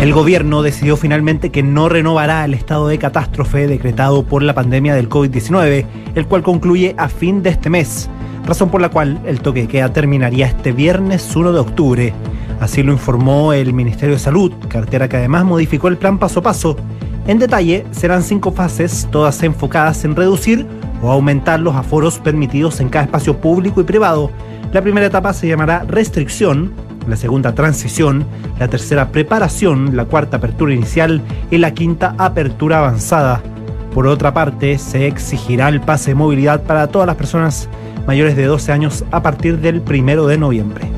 [0.00, 4.94] El gobierno decidió finalmente que no renovará el estado de catástrofe decretado por la pandemia
[4.94, 5.84] del COVID-19,
[6.14, 8.08] el cual concluye a fin de este mes,
[8.46, 12.14] razón por la cual el toque de queda terminaría este viernes 1 de octubre.
[12.60, 16.44] Así lo informó el Ministerio de Salud, cartera que además modificó el plan paso a
[16.44, 16.76] paso.
[17.26, 20.66] En detalle, serán cinco fases, todas enfocadas en reducir
[21.02, 24.30] o aumentar los aforos permitidos en cada espacio público y privado.
[24.72, 26.72] La primera etapa se llamará restricción,
[27.08, 28.24] la segunda transición,
[28.58, 33.42] la tercera preparación, la cuarta apertura inicial y la quinta apertura avanzada.
[33.94, 37.68] Por otra parte, se exigirá el pase de movilidad para todas las personas
[38.06, 40.90] mayores de 12 años a partir del primero de noviembre.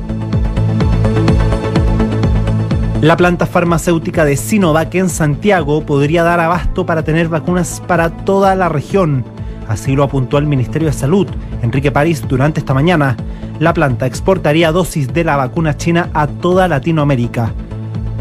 [3.01, 8.55] La planta farmacéutica de Sinovac en Santiago podría dar abasto para tener vacunas para toda
[8.55, 9.25] la región.
[9.67, 11.27] Así lo apuntó el Ministerio de Salud,
[11.61, 13.17] Enrique París, durante esta mañana.
[13.59, 17.53] La planta exportaría dosis de la vacuna china a toda Latinoamérica.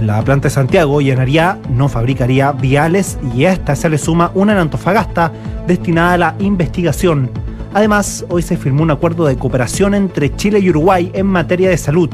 [0.03, 4.53] La planta de Santiago llenaría, no fabricaría viales y a esta se le suma una
[4.53, 5.33] en Antofagasta
[5.67, 7.31] destinada a la investigación.
[7.73, 11.79] Además, hoy se firmó un acuerdo de cooperación entre Chile y Uruguay en materia de
[11.79, 12.11] salud,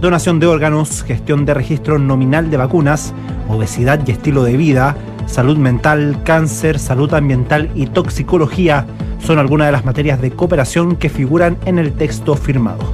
[0.00, 3.14] donación de órganos, gestión de registro nominal de vacunas,
[3.48, 4.94] obesidad y estilo de vida,
[5.28, 8.86] salud mental, cáncer, salud ambiental y toxicología
[9.20, 12.92] son algunas de las materias de cooperación que figuran en el texto firmado.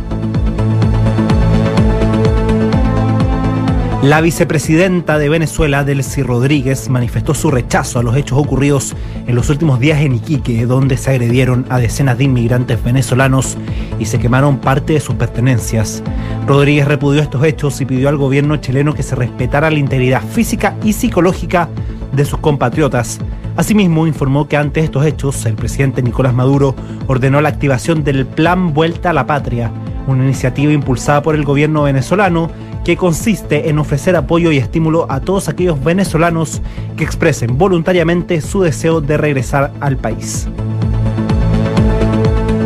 [4.04, 8.94] La vicepresidenta de Venezuela, Delcy Rodríguez, manifestó su rechazo a los hechos ocurridos
[9.26, 13.56] en los últimos días en Iquique, donde se agredieron a decenas de inmigrantes venezolanos
[13.98, 16.02] y se quemaron parte de sus pertenencias.
[16.46, 20.76] Rodríguez repudió estos hechos y pidió al gobierno chileno que se respetara la integridad física
[20.84, 21.70] y psicológica
[22.14, 23.20] de sus compatriotas.
[23.56, 26.74] Asimismo, informó que ante estos hechos, el presidente Nicolás Maduro
[27.06, 29.70] ordenó la activación del Plan Vuelta a la Patria,
[30.06, 32.50] una iniciativa impulsada por el gobierno venezolano
[32.84, 36.60] que consiste en ofrecer apoyo y estímulo a todos aquellos venezolanos
[36.96, 40.46] que expresen voluntariamente su deseo de regresar al país.